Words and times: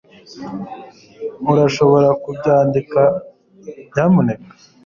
Urashobora 1.51 2.09
kubyandika 2.23 3.01
nyamuneka 3.93 4.51